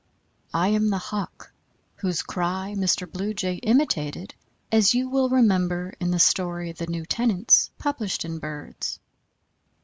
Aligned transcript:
I 0.55 0.69
am 0.69 0.89
the 0.89 0.97
Hawk 0.97 1.53
whose 1.97 2.23
cry 2.23 2.73
Mr. 2.75 3.07
Blue 3.07 3.35
Jay 3.35 3.57
imitated, 3.57 4.33
as 4.71 4.95
you 4.95 5.07
will 5.07 5.29
remember, 5.29 5.93
in 5.99 6.09
the 6.09 6.17
story 6.17 6.71
"The 6.71 6.87
New 6.87 7.05
Tenants," 7.05 7.69
published 7.77 8.25
in 8.25 8.39
Birds. 8.39 8.99